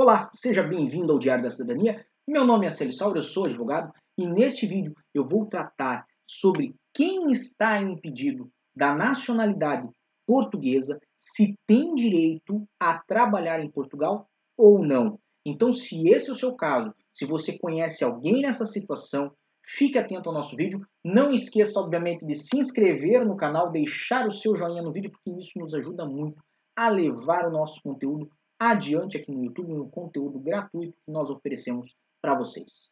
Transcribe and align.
Olá, 0.00 0.30
seja 0.32 0.62
bem-vindo 0.62 1.12
ao 1.12 1.18
Diário 1.18 1.42
da 1.42 1.50
Cidadania. 1.50 2.06
Meu 2.24 2.44
nome 2.44 2.68
é 2.68 2.70
Célio 2.70 2.92
Sauro, 2.92 3.18
eu 3.18 3.22
sou 3.24 3.46
advogado 3.46 3.92
e 4.16 4.28
neste 4.28 4.64
vídeo 4.64 4.94
eu 5.12 5.24
vou 5.26 5.46
tratar 5.46 6.06
sobre 6.24 6.76
quem 6.94 7.32
está 7.32 7.82
impedido 7.82 8.48
da 8.76 8.94
nacionalidade 8.94 9.88
portuguesa 10.24 11.00
se 11.18 11.58
tem 11.66 11.96
direito 11.96 12.64
a 12.78 13.02
trabalhar 13.08 13.58
em 13.58 13.68
Portugal 13.68 14.28
ou 14.56 14.78
não. 14.78 15.18
Então, 15.44 15.72
se 15.72 16.08
esse 16.08 16.30
é 16.30 16.32
o 16.32 16.36
seu 16.36 16.54
caso, 16.54 16.94
se 17.12 17.26
você 17.26 17.58
conhece 17.58 18.04
alguém 18.04 18.42
nessa 18.42 18.66
situação, 18.66 19.32
fique 19.66 19.98
atento 19.98 20.28
ao 20.28 20.34
nosso 20.36 20.54
vídeo. 20.54 20.80
Não 21.04 21.34
esqueça, 21.34 21.80
obviamente, 21.80 22.24
de 22.24 22.36
se 22.36 22.56
inscrever 22.56 23.26
no 23.26 23.36
canal, 23.36 23.72
deixar 23.72 24.28
o 24.28 24.32
seu 24.32 24.54
joinha 24.54 24.80
no 24.80 24.92
vídeo, 24.92 25.10
porque 25.10 25.40
isso 25.40 25.58
nos 25.58 25.74
ajuda 25.74 26.06
muito 26.06 26.40
a 26.76 26.88
levar 26.88 27.48
o 27.48 27.50
nosso 27.50 27.82
conteúdo 27.82 28.30
adiante 28.58 29.16
aqui 29.16 29.30
no 29.30 29.44
YouTube, 29.44 29.72
um 29.72 29.88
conteúdo 29.88 30.38
gratuito 30.40 30.98
que 31.04 31.12
nós 31.12 31.30
oferecemos 31.30 31.96
para 32.20 32.36
vocês. 32.36 32.90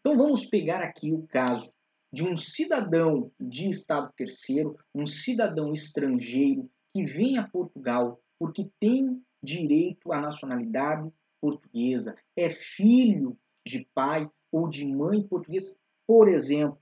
Então 0.00 0.16
vamos 0.16 0.46
pegar 0.46 0.80
aqui 0.80 1.12
o 1.12 1.26
caso 1.26 1.70
de 2.10 2.22
um 2.22 2.38
cidadão 2.38 3.30
de 3.38 3.68
Estado 3.68 4.10
terceiro, 4.16 4.78
um 4.94 5.06
cidadão 5.06 5.74
estrangeiro 5.74 6.70
que 6.94 7.04
vem 7.04 7.36
a 7.36 7.46
Portugal 7.46 8.18
porque 8.38 8.70
tem 8.80 9.22
direito 9.46 10.12
à 10.12 10.20
nacionalidade 10.20 11.10
portuguesa, 11.40 12.16
é 12.36 12.50
filho 12.50 13.38
de 13.66 13.88
pai 13.94 14.28
ou 14.52 14.68
de 14.68 14.84
mãe 14.84 15.22
portuguesa, 15.22 15.78
por 16.06 16.28
exemplo. 16.28 16.78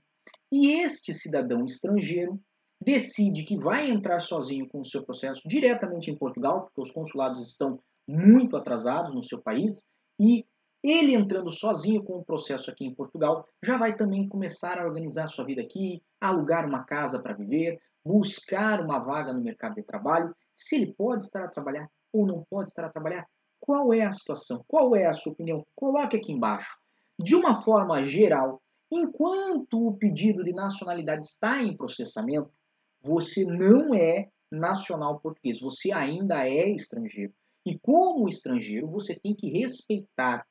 E 0.51 0.81
este 0.81 1.13
cidadão 1.13 1.63
estrangeiro 1.65 2.39
decide 2.81 3.43
que 3.43 3.57
vai 3.57 3.89
entrar 3.89 4.19
sozinho 4.19 4.67
com 4.67 4.79
o 4.79 4.85
seu 4.85 5.03
processo 5.03 5.41
diretamente 5.47 6.11
em 6.11 6.17
Portugal, 6.17 6.63
porque 6.63 6.81
os 6.81 6.91
consulados 6.91 7.47
estão 7.47 7.79
muito 8.07 8.55
atrasados 8.55 9.13
no 9.13 9.23
seu 9.23 9.41
país, 9.41 9.89
e 10.19 10.45
ele 10.83 11.15
entrando 11.15 11.49
sozinho 11.51 12.03
com 12.03 12.13
o 12.13 12.23
processo 12.23 12.69
aqui 12.69 12.85
em 12.85 12.93
Portugal, 12.93 13.47
já 13.63 13.77
vai 13.77 13.95
também 13.95 14.27
começar 14.27 14.79
a 14.79 14.85
organizar 14.85 15.27
sua 15.27 15.45
vida 15.45 15.61
aqui, 15.61 16.03
alugar 16.21 16.67
uma 16.67 16.83
casa 16.83 17.19
para 17.19 17.33
viver, 17.33 17.81
buscar 18.05 18.81
uma 18.81 18.99
vaga 18.99 19.33
no 19.33 19.41
mercado 19.41 19.75
de 19.75 19.83
trabalho, 19.83 20.35
se 20.55 20.75
ele 20.75 20.93
pode 20.93 21.23
estar 21.23 21.43
a 21.43 21.49
trabalhar 21.49 21.87
ou 22.13 22.25
não 22.25 22.43
pode 22.49 22.69
estar 22.69 22.85
a 22.85 22.89
trabalhar. 22.89 23.27
Qual 23.59 23.93
é 23.93 24.01
a 24.01 24.13
situação? 24.13 24.63
Qual 24.67 24.95
é 24.95 25.05
a 25.05 25.13
sua 25.13 25.33
opinião? 25.33 25.65
Coloque 25.75 26.17
aqui 26.17 26.31
embaixo. 26.31 26.77
De 27.19 27.35
uma 27.35 27.61
forma 27.61 28.03
geral, 28.03 28.61
enquanto 28.91 29.87
o 29.87 29.97
pedido 29.97 30.43
de 30.43 30.53
nacionalidade 30.53 31.25
está 31.25 31.61
em 31.61 31.75
processamento, 31.75 32.51
você 33.01 33.43
não 33.43 33.93
é 33.93 34.29
nacional 34.51 35.19
português, 35.19 35.59
você 35.59 35.91
ainda 35.91 36.47
é 36.47 36.69
estrangeiro. 36.69 37.33
E 37.65 37.79
como 37.79 38.29
estrangeiro, 38.29 38.87
você 38.87 39.15
tem 39.15 39.35
que 39.35 39.49
respeitar 39.49 40.45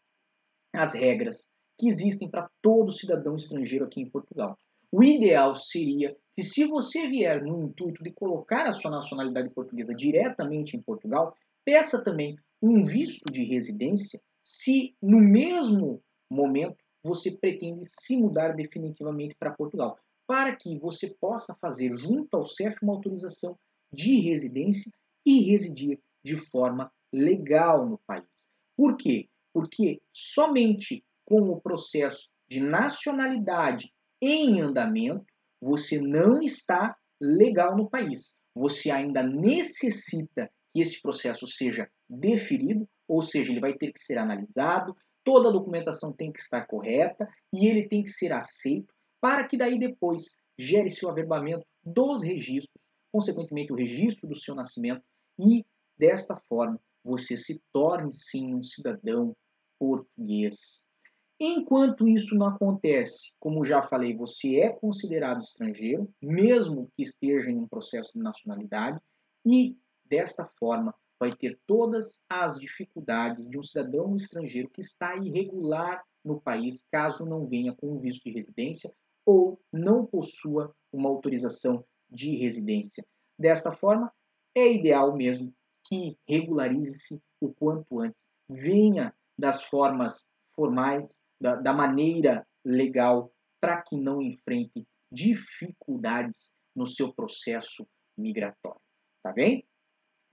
as 0.74 0.94
regras 0.94 1.54
que 1.78 1.88
existem 1.88 2.28
para 2.28 2.48
todo 2.60 2.92
cidadão 2.92 3.36
estrangeiro 3.36 3.84
aqui 3.84 4.00
em 4.00 4.10
Portugal. 4.10 4.58
O 4.96 5.02
ideal 5.02 5.56
seria 5.56 6.16
que, 6.36 6.44
se 6.44 6.64
você 6.66 7.08
vier 7.08 7.42
no 7.42 7.64
intuito 7.64 8.00
de 8.00 8.12
colocar 8.12 8.64
a 8.64 8.72
sua 8.72 8.92
nacionalidade 8.92 9.50
portuguesa 9.50 9.92
diretamente 9.92 10.76
em 10.76 10.80
Portugal, 10.80 11.36
peça 11.64 12.04
também 12.04 12.36
um 12.62 12.84
visto 12.84 13.24
de 13.24 13.42
residência 13.42 14.22
se 14.40 14.94
no 15.02 15.18
mesmo 15.18 16.00
momento 16.30 16.76
você 17.02 17.32
pretende 17.32 17.82
se 17.86 18.16
mudar 18.16 18.54
definitivamente 18.54 19.34
para 19.34 19.50
Portugal, 19.50 19.98
para 20.28 20.54
que 20.54 20.78
você 20.78 21.12
possa 21.20 21.56
fazer 21.60 21.92
junto 21.96 22.36
ao 22.36 22.46
CEF 22.46 22.76
uma 22.80 22.92
autorização 22.92 23.58
de 23.92 24.20
residência 24.20 24.92
e 25.26 25.50
residir 25.50 25.98
de 26.24 26.36
forma 26.36 26.88
legal 27.12 27.84
no 27.84 27.98
país. 28.06 28.52
Por 28.76 28.96
quê? 28.96 29.28
Porque 29.52 30.00
somente 30.12 31.04
com 31.24 31.50
o 31.50 31.60
processo 31.60 32.30
de 32.48 32.60
nacionalidade 32.60 33.92
em 34.20 34.60
andamento 34.60 35.24
você 35.60 36.00
não 36.00 36.42
está 36.42 36.96
legal 37.20 37.76
no 37.76 37.88
país. 37.88 38.40
Você 38.54 38.90
ainda 38.90 39.22
necessita 39.22 40.50
que 40.72 40.80
este 40.80 41.00
processo 41.00 41.46
seja 41.46 41.88
deferido, 42.08 42.88
ou 43.08 43.22
seja, 43.22 43.50
ele 43.50 43.60
vai 43.60 43.74
ter 43.74 43.92
que 43.92 43.98
ser 43.98 44.18
analisado, 44.18 44.94
toda 45.24 45.48
a 45.48 45.52
documentação 45.52 46.12
tem 46.12 46.32
que 46.32 46.40
estar 46.40 46.66
correta 46.66 47.26
e 47.52 47.66
ele 47.66 47.88
tem 47.88 48.02
que 48.02 48.10
ser 48.10 48.32
aceito 48.32 48.92
para 49.20 49.48
que 49.48 49.56
daí 49.56 49.78
depois 49.78 50.40
gere-se 50.58 51.04
o 51.04 51.08
averbamento 51.08 51.66
dos 51.82 52.22
registros, 52.22 52.82
consequentemente 53.10 53.72
o 53.72 53.76
registro 53.76 54.28
do 54.28 54.36
seu 54.36 54.54
nascimento 54.54 55.02
e 55.38 55.64
desta 55.98 56.36
forma 56.48 56.78
você 57.02 57.36
se 57.36 57.62
torne 57.72 58.12
sim 58.12 58.54
um 58.54 58.62
cidadão 58.62 59.34
português. 59.78 60.90
Enquanto 61.38 62.08
isso 62.08 62.34
não 62.36 62.46
acontece, 62.46 63.36
como 63.40 63.64
já 63.64 63.82
falei, 63.82 64.16
você 64.16 64.60
é 64.60 64.70
considerado 64.70 65.42
estrangeiro, 65.42 66.08
mesmo 66.22 66.90
que 66.96 67.02
esteja 67.02 67.50
em 67.50 67.58
um 67.58 67.66
processo 67.66 68.12
de 68.14 68.20
nacionalidade, 68.20 69.00
e 69.44 69.76
desta 70.04 70.46
forma 70.58 70.94
vai 71.18 71.32
ter 71.32 71.58
todas 71.66 72.24
as 72.28 72.58
dificuldades 72.58 73.48
de 73.48 73.58
um 73.58 73.62
cidadão 73.62 74.16
estrangeiro 74.16 74.70
que 74.70 74.80
está 74.80 75.16
irregular 75.16 76.04
no 76.24 76.40
país, 76.40 76.86
caso 76.90 77.26
não 77.26 77.46
venha 77.46 77.74
com 77.74 77.92
um 77.92 78.00
visto 78.00 78.22
de 78.24 78.30
residência 78.30 78.92
ou 79.26 79.60
não 79.72 80.06
possua 80.06 80.74
uma 80.92 81.08
autorização 81.08 81.84
de 82.10 82.36
residência. 82.36 83.04
Desta 83.38 83.72
forma, 83.72 84.12
é 84.54 84.72
ideal 84.72 85.16
mesmo 85.16 85.52
que 85.86 86.16
regularize-se 86.28 87.22
o 87.40 87.52
quanto 87.52 88.00
antes, 88.00 88.24
venha 88.48 89.14
das 89.36 89.64
formas 89.64 90.30
formais, 90.54 91.24
da, 91.40 91.56
da 91.56 91.72
maneira 91.72 92.46
legal, 92.64 93.32
para 93.60 93.82
que 93.82 93.96
não 93.96 94.20
enfrente 94.20 94.86
dificuldades 95.10 96.58
no 96.74 96.86
seu 96.86 97.12
processo 97.12 97.86
migratório. 98.16 98.80
Tá 99.22 99.32
bem? 99.32 99.66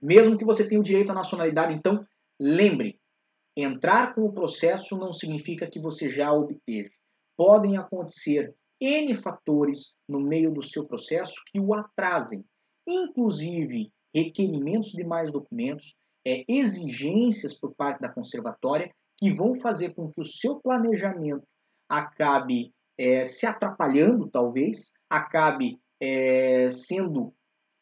Mesmo 0.00 0.36
que 0.36 0.44
você 0.44 0.68
tenha 0.68 0.80
o 0.80 0.84
direito 0.84 1.10
à 1.10 1.14
nacionalidade, 1.14 1.74
então 1.74 2.04
lembre, 2.38 3.00
entrar 3.56 4.14
com 4.14 4.22
o 4.22 4.32
processo 4.32 4.96
não 4.98 5.12
significa 5.12 5.70
que 5.70 5.80
você 5.80 6.10
já 6.10 6.32
obteve. 6.32 6.90
Podem 7.36 7.76
acontecer 7.76 8.54
N 8.80 9.14
fatores 9.14 9.94
no 10.08 10.20
meio 10.20 10.52
do 10.52 10.62
seu 10.62 10.86
processo 10.86 11.34
que 11.46 11.60
o 11.60 11.72
atrasem, 11.72 12.44
inclusive 12.86 13.92
requerimentos 14.14 14.90
de 14.90 15.04
mais 15.04 15.30
documentos, 15.30 15.94
é, 16.26 16.44
exigências 16.48 17.54
por 17.54 17.74
parte 17.74 18.00
da 18.00 18.12
conservatória 18.12 18.92
que 19.22 19.32
vão 19.32 19.54
fazer 19.54 19.94
com 19.94 20.10
que 20.10 20.20
o 20.20 20.24
seu 20.24 20.56
planejamento 20.56 21.46
acabe 21.88 22.74
é, 22.98 23.24
se 23.24 23.46
atrapalhando, 23.46 24.28
talvez, 24.28 24.94
acabe 25.08 25.80
é, 26.00 26.68
sendo 26.72 27.32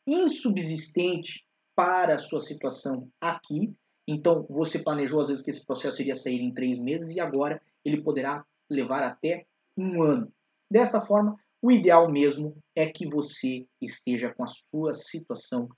insubsistente 0.06 1.46
para 1.74 2.16
a 2.16 2.18
sua 2.18 2.42
situação 2.42 3.08
aqui. 3.18 3.74
Então, 4.06 4.46
você 4.50 4.80
planejou 4.80 5.22
às 5.22 5.28
vezes 5.28 5.42
que 5.42 5.48
esse 5.48 5.64
processo 5.64 6.02
iria 6.02 6.14
sair 6.14 6.42
em 6.42 6.52
três 6.52 6.78
meses 6.78 7.08
e 7.08 7.18
agora 7.18 7.62
ele 7.82 8.02
poderá 8.02 8.44
levar 8.68 9.02
até 9.02 9.46
um 9.74 10.02
ano. 10.02 10.30
Desta 10.70 11.00
forma, 11.00 11.40
o 11.62 11.72
ideal 11.72 12.12
mesmo 12.12 12.54
é 12.76 12.84
que 12.84 13.08
você 13.08 13.66
esteja 13.80 14.30
com 14.34 14.44
a 14.44 14.46
sua 14.46 14.92
situação 14.94 15.70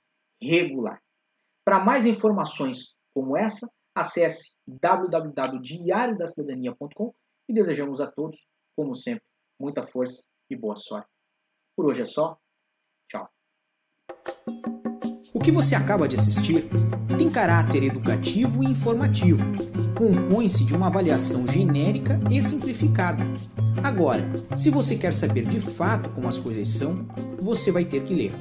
regular. 0.42 1.00
Para 1.64 1.84
mais 1.84 2.04
informações 2.04 2.96
como 3.14 3.36
essa, 3.36 3.70
acesse 3.94 4.58
www.diariodacidadania.com 4.66 7.14
e 7.48 7.54
desejamos 7.54 8.00
a 8.00 8.10
todos, 8.10 8.46
como 8.76 8.94
sempre, 8.94 9.24
muita 9.60 9.86
força 9.86 10.22
e 10.50 10.56
boa 10.56 10.76
sorte. 10.76 11.08
Por 11.76 11.86
hoje 11.86 12.02
é 12.02 12.06
só. 12.06 12.36
Tchau. 13.08 13.28
O 15.34 15.40
que 15.40 15.50
você 15.50 15.74
acaba 15.74 16.06
de 16.06 16.16
assistir 16.16 16.68
tem 17.16 17.30
caráter 17.30 17.84
educativo 17.84 18.62
e 18.62 18.66
informativo. 18.66 19.42
Compõe-se 19.96 20.64
de 20.64 20.74
uma 20.74 20.88
avaliação 20.88 21.46
genérica 21.46 22.18
e 22.30 22.42
simplificada. 22.42 23.24
Agora, 23.82 24.22
se 24.56 24.70
você 24.70 24.96
quer 24.96 25.14
saber 25.14 25.46
de 25.46 25.60
fato 25.60 26.10
como 26.10 26.28
as 26.28 26.38
coisas 26.38 26.68
são, 26.68 27.06
você 27.40 27.72
vai 27.72 27.84
ter 27.84 28.04
que 28.04 28.14
ler. 28.14 28.32